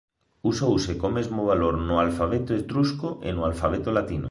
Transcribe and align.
Usouse 0.51 0.91
co 0.99 1.07
mesmo 1.17 1.41
valor 1.51 1.75
no 1.87 1.95
alfabeto 2.05 2.51
etrusco 2.61 3.07
e 3.27 3.29
no 3.35 3.41
alfabeto 3.49 3.89
latino. 3.97 4.19